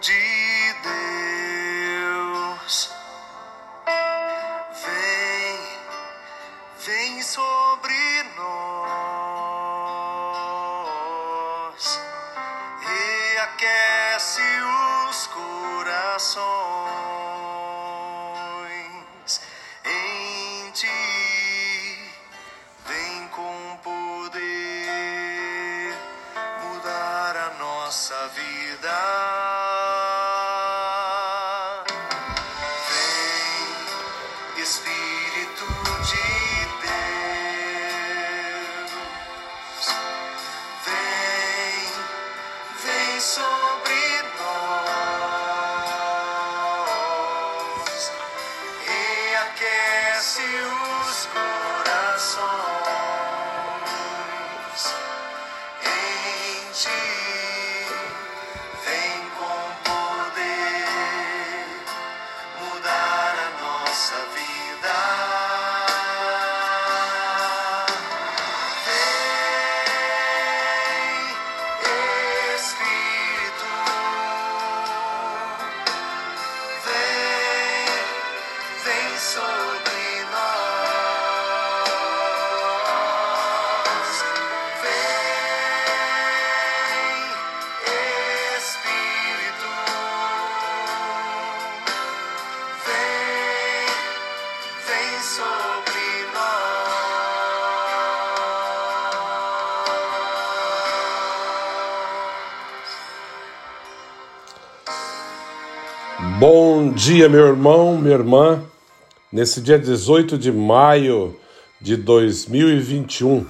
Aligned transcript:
de 0.00 0.74
Deus. 2.64 2.90
Vem, 4.84 5.60
vem 6.86 7.22
sobre 7.22 8.22
nós 8.36 8.78
e 12.82 13.38
aquece 13.38 14.42
os 15.10 15.26
corações 15.26 16.60
em 19.84 20.70
ti. 20.72 22.12
Vem 22.86 23.28
com 23.28 23.78
poder 23.82 24.38
mudar 26.62 27.36
a 27.36 27.50
nossa 27.58 28.28
vida. 28.28 29.57
Bom 106.38 106.92
dia, 106.92 107.28
meu 107.28 107.48
irmão, 107.48 107.98
minha 107.98 108.14
irmã. 108.14 108.62
Nesse 109.32 109.60
dia 109.60 109.76
18 109.76 110.38
de 110.38 110.52
maio 110.52 111.34
de 111.80 111.96
2021, 111.96 113.44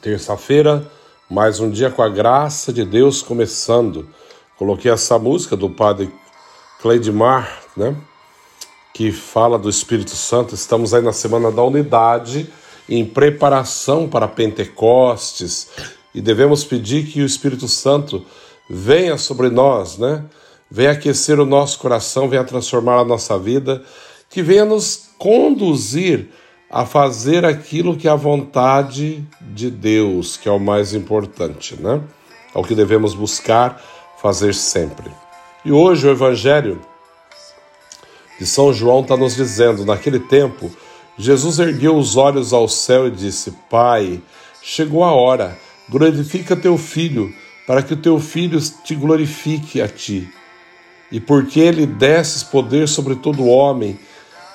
terça-feira, 0.00 0.90
mais 1.28 1.60
um 1.60 1.70
dia 1.70 1.90
com 1.90 2.00
a 2.00 2.08
graça 2.08 2.72
de 2.72 2.86
Deus 2.86 3.20
começando. 3.20 4.08
Coloquei 4.56 4.90
essa 4.90 5.18
música 5.18 5.58
do 5.58 5.68
padre 5.68 6.10
Cleidmar, 6.80 7.60
né? 7.76 7.94
Que 8.94 9.12
fala 9.12 9.58
do 9.58 9.68
Espírito 9.68 10.16
Santo. 10.16 10.54
Estamos 10.54 10.94
aí 10.94 11.02
na 11.02 11.12
semana 11.12 11.52
da 11.52 11.62
unidade, 11.62 12.50
em 12.88 13.04
preparação 13.04 14.08
para 14.08 14.26
Pentecostes, 14.26 15.68
e 16.14 16.22
devemos 16.22 16.64
pedir 16.64 17.04
que 17.04 17.20
o 17.20 17.26
Espírito 17.26 17.68
Santo 17.68 18.24
venha 18.70 19.18
sobre 19.18 19.50
nós, 19.50 19.98
né? 19.98 20.24
Venha 20.74 20.90
aquecer 20.90 21.38
o 21.38 21.46
nosso 21.46 21.78
coração, 21.78 22.28
venha 22.28 22.42
transformar 22.42 22.98
a 22.98 23.04
nossa 23.04 23.38
vida, 23.38 23.80
que 24.28 24.42
venha 24.42 24.64
nos 24.64 25.10
conduzir 25.16 26.30
a 26.68 26.84
fazer 26.84 27.44
aquilo 27.44 27.96
que 27.96 28.08
é 28.08 28.10
a 28.10 28.16
vontade 28.16 29.24
de 29.40 29.70
Deus, 29.70 30.36
que 30.36 30.48
é 30.48 30.50
o 30.50 30.58
mais 30.58 30.92
importante, 30.92 31.80
né? 31.80 32.02
É 32.52 32.58
o 32.58 32.64
que 32.64 32.74
devemos 32.74 33.14
buscar 33.14 33.80
fazer 34.20 34.52
sempre. 34.52 35.08
E 35.64 35.70
hoje 35.70 36.08
o 36.08 36.10
Evangelho 36.10 36.80
de 38.40 38.44
São 38.44 38.72
João 38.72 39.02
está 39.02 39.16
nos 39.16 39.36
dizendo: 39.36 39.84
naquele 39.84 40.18
tempo, 40.18 40.68
Jesus 41.16 41.60
ergueu 41.60 41.96
os 41.96 42.16
olhos 42.16 42.52
ao 42.52 42.66
céu 42.66 43.06
e 43.06 43.12
disse: 43.12 43.52
Pai, 43.70 44.20
chegou 44.60 45.04
a 45.04 45.12
hora, 45.12 45.56
glorifica 45.88 46.56
teu 46.56 46.76
filho, 46.76 47.32
para 47.64 47.80
que 47.80 47.94
o 47.94 47.96
teu 47.96 48.18
filho 48.18 48.60
te 48.84 48.96
glorifique 48.96 49.80
a 49.80 49.86
ti. 49.86 50.28
E 51.14 51.20
porque 51.20 51.60
ele 51.60 51.86
desses 51.86 52.42
poder 52.42 52.88
sobre 52.88 53.14
todo 53.14 53.46
homem, 53.46 53.96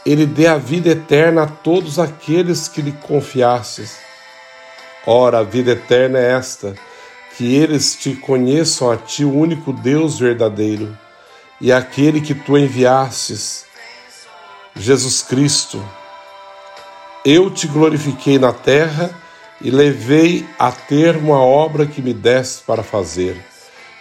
ele 0.05 0.25
dê 0.25 0.45
a 0.45 0.57
vida 0.57 0.89
eterna 0.89 1.43
a 1.43 1.47
todos 1.47 1.97
aqueles 1.97 2.67
que 2.67 2.81
lhe 2.81 2.91
confiasses. 2.91 3.95
Ora, 5.07 5.39
a 5.39 5.43
vida 5.43 5.71
eterna 5.71 6.19
é 6.19 6.33
esta: 6.33 6.75
que 7.37 7.55
eles 7.55 7.95
te 7.95 8.13
conheçam 8.13 8.91
a 8.91 8.97
ti, 8.97 9.23
o 9.23 9.33
único 9.33 9.71
Deus 9.71 10.19
verdadeiro, 10.19 10.97
e 11.61 11.71
aquele 11.71 12.19
que 12.19 12.35
tu 12.35 12.57
enviastes, 12.57 13.63
Jesus 14.75 15.21
Cristo. 15.21 15.81
Eu 17.23 17.49
te 17.49 17.67
glorifiquei 17.67 18.37
na 18.37 18.51
terra 18.51 19.11
e 19.61 19.71
levei 19.71 20.45
a 20.59 20.73
termo 20.73 21.33
a 21.33 21.39
obra 21.39 21.85
que 21.85 22.01
me 22.01 22.13
deste 22.13 22.65
para 22.65 22.83
fazer. 22.83 23.41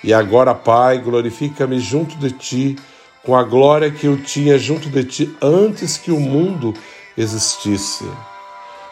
E 0.02 0.14
agora, 0.14 0.54
Pai, 0.54 0.98
glorifica-me 0.98 1.78
junto 1.80 2.16
de 2.16 2.30
ti, 2.30 2.76
com 3.24 3.36
a 3.36 3.42
glória 3.42 3.90
que 3.90 4.06
eu 4.06 4.22
tinha 4.22 4.58
junto 4.58 4.88
de 4.88 5.04
ti 5.04 5.36
antes 5.42 5.96
que 5.96 6.10
o 6.10 6.20
mundo 6.20 6.72
existisse. 7.16 8.04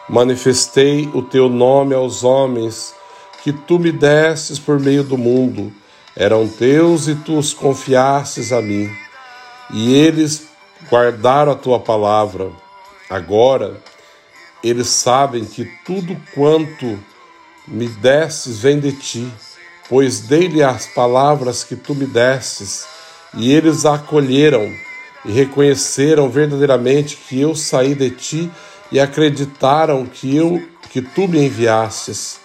Manifestei 0.09 1.09
o 1.13 1.21
teu 1.21 1.49
nome 1.49 1.95
aos 1.95 2.23
homens 2.23 2.93
que 3.43 3.51
tu 3.51 3.79
me 3.79 3.91
destes 3.91 4.59
por 4.59 4.79
meio 4.79 5.03
do 5.03 5.17
mundo. 5.17 5.71
Eram 6.15 6.47
teus 6.47 7.07
e 7.07 7.15
tu 7.15 7.37
os 7.37 7.53
confiastes 7.53 8.51
a 8.51 8.61
mim. 8.61 8.89
E 9.71 9.93
eles 9.93 10.47
guardaram 10.89 11.51
a 11.51 11.55
tua 11.55 11.79
palavra. 11.79 12.49
Agora, 13.09 13.81
eles 14.63 14.87
sabem 14.87 15.45
que 15.45 15.65
tudo 15.85 16.17
quanto 16.33 16.99
me 17.67 17.87
destes 17.87 18.59
vem 18.59 18.79
de 18.79 18.91
ti, 18.93 19.31
pois 19.89 20.19
dei-lhe 20.19 20.63
as 20.63 20.85
palavras 20.87 21.63
que 21.63 21.75
tu 21.75 21.95
me 21.95 22.05
destes, 22.05 22.85
e 23.33 23.51
eles 23.53 23.85
a 23.85 23.95
acolheram 23.95 24.71
e 25.25 25.31
reconheceram 25.31 26.29
verdadeiramente 26.29 27.17
que 27.17 27.41
eu 27.41 27.55
saí 27.55 27.93
de 27.93 28.09
ti 28.09 28.51
e 28.91 28.99
acreditaram 28.99 30.05
que 30.05 30.35
eu 30.35 30.61
que 30.89 31.01
tu 31.01 31.27
me 31.27 31.45
enviastes. 31.45 32.39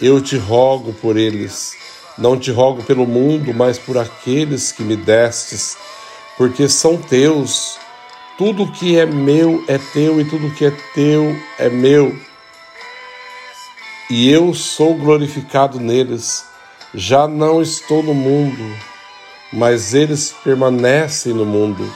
Eu 0.00 0.20
te 0.20 0.36
rogo 0.36 0.92
por 0.94 1.16
eles, 1.16 1.72
não 2.16 2.38
te 2.38 2.50
rogo 2.50 2.82
pelo 2.82 3.06
mundo, 3.06 3.52
mas 3.52 3.78
por 3.78 3.98
aqueles 3.98 4.72
que 4.72 4.82
me 4.82 4.96
destes, 4.96 5.76
porque 6.36 6.68
são 6.68 6.96
teus. 6.96 7.78
Tudo 8.38 8.70
que 8.72 8.98
é 8.98 9.04
meu 9.04 9.62
é 9.68 9.78
teu 9.92 10.20
e 10.20 10.24
tudo 10.24 10.54
que 10.54 10.64
é 10.64 10.72
teu 10.94 11.36
é 11.58 11.68
meu. 11.68 12.16
E 14.08 14.30
eu 14.30 14.54
sou 14.54 14.94
glorificado 14.94 15.78
neles. 15.78 16.44
Já 16.94 17.26
não 17.26 17.62
estou 17.62 18.02
no 18.02 18.12
mundo, 18.12 18.62
mas 19.50 19.94
eles 19.94 20.34
permanecem 20.44 21.32
no 21.32 21.46
mundo, 21.46 21.90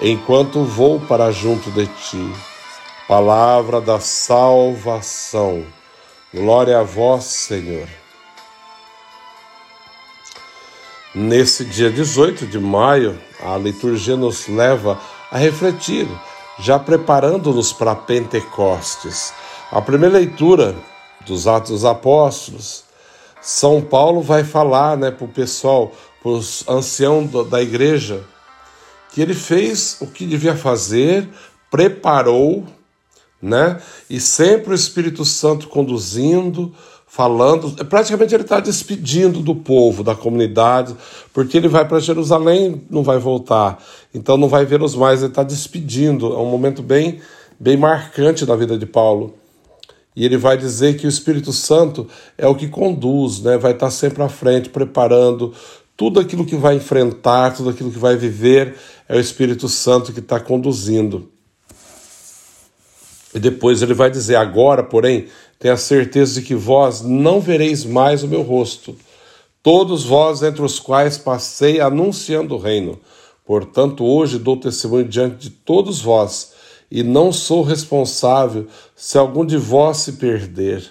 enquanto 0.00 0.64
vou 0.64 0.98
para 0.98 1.30
junto 1.30 1.70
de 1.70 1.86
ti. 1.86 2.32
Palavra 3.06 3.78
da 3.78 4.00
salvação. 4.00 5.66
Glória 6.32 6.80
a 6.80 6.82
vós, 6.82 7.24
Senhor. 7.24 7.86
Nesse 11.14 11.66
dia 11.66 11.90
18 11.90 12.46
de 12.46 12.58
maio, 12.58 13.20
a 13.42 13.56
liturgia 13.58 14.16
nos 14.16 14.48
leva 14.48 14.98
a 15.30 15.36
refletir, 15.36 16.08
já 16.58 16.78
preparando-nos 16.78 17.70
para 17.70 17.94
Pentecostes. 17.94 19.32
A 19.70 19.82
primeira 19.82 20.16
leitura 20.16 20.74
dos 21.26 21.46
Atos 21.46 21.70
dos 21.70 21.84
Apóstolos, 21.84 22.87
São 23.40 23.80
Paulo 23.80 24.20
vai 24.20 24.44
falar 24.44 24.96
né, 24.96 25.10
para 25.10 25.24
o 25.24 25.28
pessoal, 25.28 25.92
para 26.22 26.30
os 26.30 26.68
anciãos 26.68 27.30
da 27.48 27.62
igreja, 27.62 28.22
que 29.12 29.20
ele 29.20 29.34
fez 29.34 29.98
o 30.00 30.06
que 30.06 30.26
devia 30.26 30.56
fazer, 30.56 31.28
preparou, 31.70 32.64
né? 33.40 33.80
E 34.10 34.20
sempre 34.20 34.72
o 34.72 34.74
Espírito 34.74 35.24
Santo 35.24 35.68
conduzindo, 35.68 36.74
falando, 37.06 37.84
praticamente 37.86 38.34
ele 38.34 38.42
está 38.42 38.60
despedindo 38.60 39.40
do 39.40 39.54
povo, 39.54 40.04
da 40.04 40.14
comunidade, 40.14 40.94
porque 41.32 41.56
ele 41.56 41.68
vai 41.68 41.86
para 41.86 42.00
Jerusalém, 42.00 42.82
não 42.90 43.02
vai 43.02 43.18
voltar, 43.18 43.82
então 44.12 44.36
não 44.36 44.48
vai 44.48 44.66
vê-los 44.66 44.94
mais, 44.94 45.20
ele 45.20 45.30
está 45.30 45.42
despedindo. 45.42 46.32
É 46.32 46.38
um 46.38 46.50
momento 46.50 46.82
bem, 46.82 47.20
bem 47.58 47.76
marcante 47.76 48.44
na 48.44 48.54
vida 48.54 48.76
de 48.76 48.86
Paulo. 48.86 49.34
E 50.18 50.24
ele 50.24 50.36
vai 50.36 50.58
dizer 50.58 50.96
que 50.96 51.06
o 51.06 51.08
Espírito 51.08 51.52
Santo 51.52 52.08
é 52.36 52.44
o 52.44 52.54
que 52.56 52.66
conduz, 52.66 53.40
né? 53.40 53.56
vai 53.56 53.70
estar 53.70 53.88
sempre 53.88 54.20
à 54.20 54.28
frente, 54.28 54.68
preparando 54.68 55.54
tudo 55.96 56.18
aquilo 56.18 56.44
que 56.44 56.56
vai 56.56 56.74
enfrentar, 56.74 57.54
tudo 57.54 57.70
aquilo 57.70 57.92
que 57.92 58.00
vai 58.00 58.16
viver, 58.16 58.74
é 59.08 59.14
o 59.14 59.20
Espírito 59.20 59.68
Santo 59.68 60.12
que 60.12 60.18
está 60.18 60.40
conduzindo. 60.40 61.30
E 63.32 63.38
depois 63.38 63.80
ele 63.80 63.94
vai 63.94 64.10
dizer: 64.10 64.34
Agora, 64.34 64.82
porém, 64.82 65.28
tenha 65.56 65.76
certeza 65.76 66.40
de 66.40 66.46
que 66.48 66.54
vós 66.56 67.00
não 67.00 67.40
vereis 67.40 67.84
mais 67.84 68.24
o 68.24 68.28
meu 68.28 68.42
rosto, 68.42 68.96
todos 69.62 70.02
vós 70.02 70.42
entre 70.42 70.62
os 70.62 70.80
quais 70.80 71.16
passei 71.16 71.80
anunciando 71.80 72.56
o 72.56 72.58
reino. 72.58 72.98
Portanto, 73.46 74.04
hoje 74.04 74.36
dou 74.36 74.56
testemunho 74.56 75.04
diante 75.04 75.36
de 75.36 75.50
todos 75.50 76.00
vós, 76.00 76.57
e 76.90 77.02
não 77.02 77.32
sou 77.32 77.62
responsável 77.62 78.66
se 78.96 79.18
algum 79.18 79.44
de 79.44 79.56
vós 79.56 79.98
se 79.98 80.12
perder, 80.12 80.84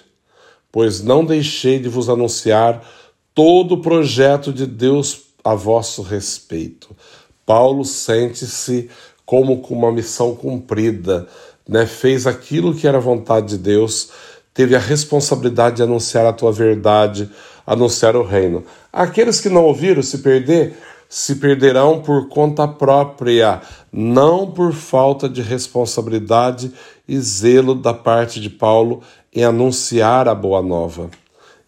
pois 0.70 1.02
não 1.02 1.24
deixei 1.24 1.78
de 1.78 1.88
vos 1.88 2.08
anunciar 2.08 2.82
todo 3.34 3.74
o 3.74 3.82
projeto 3.82 4.52
de 4.52 4.66
Deus 4.66 5.22
a 5.42 5.54
vosso 5.54 6.02
respeito. 6.02 6.94
Paulo 7.44 7.84
sente-se 7.84 8.90
como 9.24 9.60
com 9.60 9.74
uma 9.74 9.92
missão 9.92 10.34
cumprida 10.34 11.28
né, 11.68 11.84
fez 11.84 12.26
aquilo 12.26 12.74
que 12.74 12.88
era 12.88 12.98
vontade 12.98 13.48
de 13.48 13.58
Deus, 13.58 14.08
teve 14.54 14.74
a 14.74 14.78
responsabilidade 14.78 15.76
de 15.76 15.82
anunciar 15.82 16.24
a 16.24 16.32
tua 16.32 16.50
verdade, 16.50 17.30
anunciar 17.66 18.16
o 18.16 18.24
reino. 18.24 18.64
Aqueles 18.90 19.38
que 19.40 19.50
não 19.50 19.64
ouviram 19.64 20.02
se 20.02 20.18
perder, 20.18 20.74
se 21.08 21.36
perderão 21.36 22.02
por 22.02 22.28
conta 22.28 22.68
própria, 22.68 23.62
não 23.90 24.50
por 24.50 24.72
falta 24.72 25.28
de 25.28 25.40
responsabilidade 25.40 26.70
e 27.08 27.18
zelo 27.18 27.74
da 27.74 27.94
parte 27.94 28.40
de 28.40 28.50
Paulo 28.50 29.00
em 29.34 29.42
anunciar 29.42 30.28
a 30.28 30.34
boa 30.34 30.60
nova. 30.60 31.10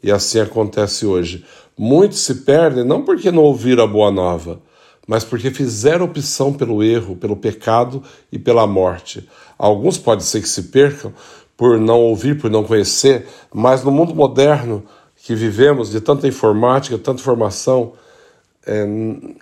E 0.03 0.13
assim 0.13 0.41
acontece 0.41 1.07
hoje. 1.07 1.45
Muitos 1.77 2.21
se 2.21 2.37
perdem 2.37 2.85
não 2.85 3.03
porque 3.03 3.31
não 3.31 3.43
ouviram 3.43 3.85
a 3.85 3.87
boa 3.87 4.11
nova, 4.11 4.61
mas 5.07 5.25
porque 5.25 5.51
fizeram 5.51 6.05
opção 6.05 6.53
pelo 6.53 6.83
erro, 6.83 7.17
pelo 7.17 7.37
pecado 7.37 8.03
e 8.31 8.39
pela 8.39 8.67
morte. 8.67 9.27
Alguns 9.59 9.97
pode 9.97 10.23
ser 10.25 10.43
que 10.43 10.49
se 10.49 10.65
percam 10.65 11.13
por 11.57 11.79
não 11.79 12.01
ouvir, 12.01 12.39
por 12.39 12.51
não 12.51 12.65
conhecer, 12.65 13.27
mas 13.53 13.83
no 13.83 13.91
mundo 13.91 14.15
moderno 14.15 14.83
que 15.23 15.35
vivemos, 15.35 15.91
de 15.91 16.01
tanta 16.01 16.27
informática, 16.27 16.97
tanta 16.99 17.21
informação, 17.21 17.93
é, 18.67 18.87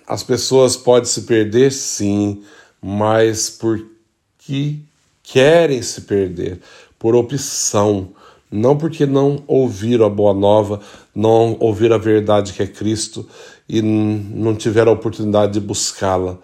as 0.07 0.23
pessoas 0.23 0.77
podem 0.77 1.05
se 1.05 1.21
perder, 1.21 1.71
sim, 1.71 2.43
mas 2.81 3.49
porque 3.49 4.79
querem 5.23 5.81
se 5.81 6.01
perder, 6.01 6.59
por 6.97 7.15
opção, 7.15 8.09
não 8.51 8.77
porque 8.77 9.05
não 9.05 9.43
ouviram 9.47 10.05
a 10.05 10.09
boa 10.09 10.33
nova, 10.33 10.79
não 11.13 11.55
ouviram 11.59 11.95
a 11.95 11.99
verdade 11.99 12.53
que 12.53 12.63
é 12.63 12.67
Cristo 12.67 13.27
e 13.67 13.81
não 13.81 14.55
tiveram 14.55 14.91
a 14.91 14.95
oportunidade 14.95 15.53
de 15.53 15.59
buscá-la. 15.59 16.37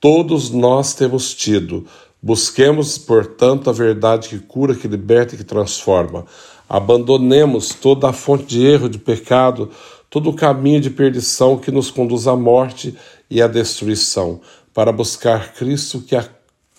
Todos 0.00 0.50
nós 0.50 0.94
temos 0.94 1.34
tido, 1.34 1.86
Busquemos, 2.26 2.98
portanto, 2.98 3.70
a 3.70 3.72
verdade 3.72 4.28
que 4.28 4.38
cura, 4.40 4.74
que 4.74 4.88
liberta 4.88 5.34
e 5.36 5.38
que 5.38 5.44
transforma. 5.44 6.24
Abandonemos 6.68 7.68
toda 7.68 8.08
a 8.08 8.12
fonte 8.12 8.46
de 8.46 8.66
erro, 8.66 8.88
de 8.88 8.98
pecado, 8.98 9.70
todo 10.16 10.30
o 10.30 10.32
caminho 10.32 10.80
de 10.80 10.88
perdição 10.88 11.58
que 11.58 11.70
nos 11.70 11.90
conduz 11.90 12.26
à 12.26 12.34
morte 12.34 12.96
e 13.28 13.42
à 13.42 13.46
destruição, 13.46 14.40
para 14.72 14.90
buscar 14.90 15.52
Cristo 15.52 16.00
que, 16.00 16.16
a, 16.16 16.26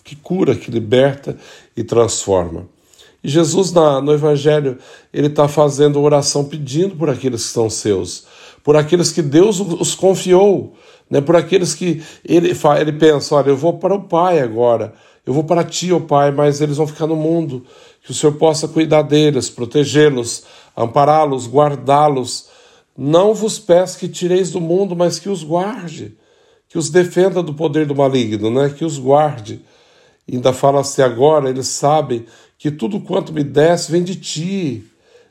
que 0.04 0.16
cura, 0.16 0.56
que 0.56 0.72
liberta 0.72 1.38
e 1.76 1.84
transforma. 1.84 2.68
E 3.24 3.30
Jesus, 3.30 3.72
na, 3.72 4.02
no 4.02 4.12
Evangelho, 4.12 4.80
ele 5.14 5.28
está 5.28 5.48
fazendo 5.48 6.02
oração 6.02 6.46
pedindo 6.46 6.96
por 6.96 7.12
aqueles 7.12 7.46
que 7.46 7.54
são 7.54 7.70
seus, 7.70 8.26
por 8.64 8.76
aqueles 8.76 9.12
que 9.12 9.22
Deus 9.22 9.60
os 9.60 9.94
confiou, 9.94 10.76
né, 11.08 11.22
por 11.22 11.36
aqueles 11.36 11.76
que 11.76 12.02
ele, 12.26 12.58
ele 12.80 12.94
pensa: 12.94 13.36
olha, 13.36 13.50
eu 13.50 13.58
vou 13.58 13.78
para 13.78 13.94
o 13.94 14.02
Pai 14.06 14.40
agora 14.40 14.96
eu 15.28 15.34
vou 15.34 15.44
para 15.44 15.62
ti, 15.62 15.92
ó 15.92 16.00
Pai, 16.00 16.32
mas 16.32 16.62
eles 16.62 16.78
vão 16.78 16.88
ficar 16.88 17.06
no 17.06 17.18
mundo. 17.18 17.66
Que 18.02 18.12
o 18.12 18.14
Senhor 18.14 18.32
possa 18.36 18.66
cuidar 18.66 19.02
deles, 19.02 19.50
protegê-los, 19.50 20.46
ampará-los, 20.76 21.46
guardá-los. 21.50 22.48
Não 22.98 23.32
vos 23.32 23.60
peço 23.60 24.00
que 24.00 24.10
tireis 24.10 24.50
do 24.50 24.60
mundo, 24.60 24.96
mas 24.96 25.20
que 25.20 25.30
os 25.30 25.44
guarde, 25.44 26.18
que 26.68 26.80
os 26.80 26.90
defenda 26.90 27.44
do 27.44 27.54
poder 27.54 27.86
do 27.86 27.96
maligno, 27.96 28.50
né? 28.50 28.74
que 28.76 28.84
os 28.84 28.98
guarde. 28.98 29.62
Ainda 30.30 30.52
fala 30.52 30.82
assim 30.82 31.04
agora, 31.04 31.48
eles 31.48 31.68
sabem 31.68 32.26
que 32.58 32.72
tudo 32.72 33.00
quanto 33.00 33.32
me 33.32 33.44
desse 33.44 33.92
vem 33.92 34.04
de 34.04 34.16
ti. 34.16 34.84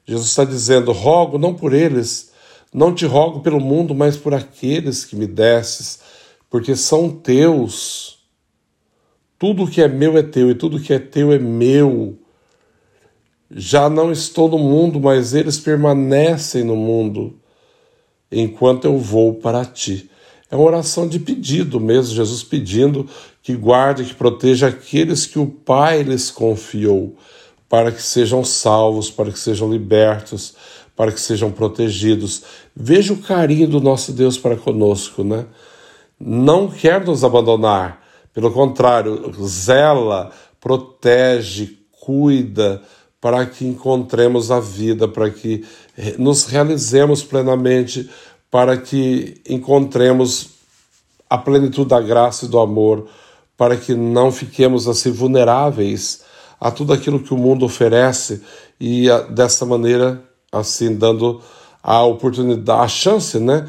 Jesus 0.06 0.28
está 0.28 0.44
dizendo: 0.44 0.92
rogo 0.92 1.38
não 1.38 1.54
por 1.54 1.74
eles, 1.74 2.30
não 2.72 2.94
te 2.94 3.04
rogo 3.04 3.40
pelo 3.40 3.58
mundo, 3.58 3.96
mas 3.96 4.16
por 4.16 4.32
aqueles 4.32 5.04
que 5.04 5.16
me 5.16 5.26
desses, 5.26 5.98
porque 6.48 6.76
são 6.76 7.10
teus. 7.10 8.20
Tudo 9.38 9.66
que 9.66 9.82
é 9.82 9.88
meu 9.88 10.16
é 10.16 10.22
teu 10.22 10.50
e 10.50 10.54
tudo 10.54 10.80
que 10.80 10.94
é 10.94 11.00
teu 11.00 11.32
é 11.32 11.38
meu. 11.38 12.16
Já 13.50 13.90
não 13.90 14.12
estou 14.12 14.48
no 14.48 14.56
mundo, 14.56 15.00
mas 15.00 15.34
eles 15.34 15.58
permanecem 15.58 16.62
no 16.62 16.76
mundo 16.76 17.38
enquanto 18.30 18.84
eu 18.84 18.98
vou 18.98 19.34
para 19.34 19.64
ti. 19.64 20.10
É 20.50 20.56
uma 20.56 20.64
oração 20.64 21.08
de 21.08 21.18
pedido 21.18 21.80
mesmo, 21.80 22.14
Jesus 22.14 22.42
pedindo 22.42 23.08
que 23.42 23.54
guarde, 23.54 24.04
que 24.04 24.14
proteja 24.14 24.68
aqueles 24.68 25.26
que 25.26 25.38
o 25.38 25.46
Pai 25.46 26.02
lhes 26.02 26.30
confiou, 26.30 27.16
para 27.68 27.90
que 27.90 28.02
sejam 28.02 28.44
salvos, 28.44 29.10
para 29.10 29.30
que 29.30 29.38
sejam 29.38 29.70
libertos, 29.70 30.54
para 30.94 31.12
que 31.12 31.20
sejam 31.20 31.50
protegidos. 31.50 32.42
Veja 32.74 33.12
o 33.12 33.18
carinho 33.18 33.66
do 33.68 33.80
nosso 33.80 34.12
Deus 34.12 34.38
para 34.38 34.56
conosco, 34.56 35.24
né? 35.24 35.46
Não 36.18 36.68
quer 36.68 37.04
nos 37.04 37.22
abandonar 37.24 38.06
pelo 38.36 38.50
contrário, 38.50 39.32
zela, 39.46 40.30
protege, 40.60 41.78
cuida 41.90 42.82
para 43.20 43.44
que 43.46 43.66
encontremos 43.66 44.50
a 44.50 44.60
vida, 44.60 45.08
para 45.08 45.30
que 45.30 45.64
nos 46.18 46.44
realizemos 46.44 47.22
plenamente, 47.22 48.08
para 48.50 48.76
que 48.76 49.40
encontremos 49.48 50.50
a 51.28 51.36
plenitude 51.36 51.88
da 51.88 52.00
graça 52.00 52.44
e 52.44 52.48
do 52.48 52.58
amor, 52.58 53.08
para 53.56 53.76
que 53.76 53.94
não 53.94 54.30
fiquemos 54.30 54.86
assim 54.86 55.10
vulneráveis 55.10 56.22
a 56.60 56.70
tudo 56.70 56.92
aquilo 56.92 57.20
que 57.20 57.34
o 57.34 57.38
mundo 57.38 57.64
oferece 57.64 58.42
e 58.80 59.06
dessa 59.30 59.66
maneira 59.66 60.22
assim 60.52 60.94
dando 60.94 61.40
a 61.82 62.02
oportunidade, 62.02 62.82
a 62.82 62.88
chance, 62.88 63.38
né, 63.38 63.68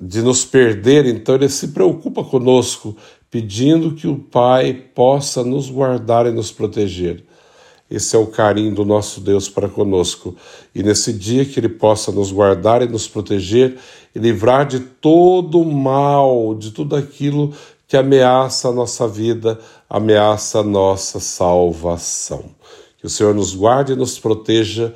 de 0.00 0.22
nos 0.22 0.44
perder. 0.44 1.06
Então 1.06 1.34
ele 1.34 1.48
se 1.48 1.68
preocupa 1.68 2.22
conosco, 2.24 2.96
pedindo 3.30 3.94
que 3.94 4.06
o 4.06 4.18
Pai 4.18 4.74
possa 4.94 5.42
nos 5.42 5.70
guardar 5.70 6.26
e 6.26 6.32
nos 6.32 6.52
proteger. 6.52 7.24
Esse 7.94 8.16
é 8.16 8.18
o 8.18 8.26
carinho 8.26 8.74
do 8.74 8.84
nosso 8.84 9.20
Deus 9.20 9.48
para 9.48 9.68
conosco. 9.68 10.34
E 10.74 10.82
nesse 10.82 11.12
dia 11.12 11.44
que 11.44 11.60
Ele 11.60 11.68
possa 11.68 12.10
nos 12.10 12.32
guardar 12.32 12.82
e 12.82 12.88
nos 12.88 13.06
proteger 13.06 13.76
e 14.14 14.18
livrar 14.18 14.66
de 14.66 14.80
todo 14.80 15.60
o 15.60 15.72
mal, 15.72 16.54
de 16.54 16.70
tudo 16.70 16.96
aquilo 16.96 17.52
que 17.86 17.96
ameaça 17.96 18.68
a 18.68 18.72
nossa 18.72 19.06
vida, 19.06 19.58
ameaça 19.88 20.60
a 20.60 20.62
nossa 20.62 21.20
salvação. 21.20 22.44
Que 22.98 23.06
o 23.06 23.10
Senhor 23.10 23.34
nos 23.34 23.54
guarde 23.54 23.92
e 23.92 23.96
nos 23.96 24.18
proteja 24.18 24.94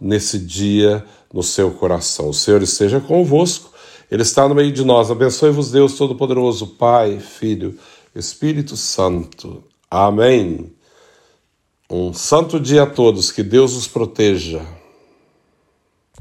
nesse 0.00 0.38
dia 0.38 1.04
no 1.32 1.42
seu 1.42 1.70
coração. 1.72 2.30
O 2.30 2.34
Senhor 2.34 2.62
esteja 2.62 3.00
convosco 3.00 3.78
ele 4.10 4.22
está 4.22 4.48
no 4.48 4.54
meio 4.54 4.72
de 4.72 4.84
nós. 4.84 5.10
Abençoe-vos, 5.10 5.70
Deus 5.70 5.94
Todo-Poderoso, 5.94 6.66
Pai, 6.66 7.18
Filho, 7.20 7.78
Espírito 8.14 8.74
Santo. 8.76 9.62
Amém. 9.90 10.72
Um 11.90 12.12
santo 12.12 12.60
dia 12.60 12.82
a 12.82 12.86
todos. 12.86 13.32
Que 13.32 13.42
Deus 13.42 13.74
os 13.74 13.88
proteja. 13.88 14.60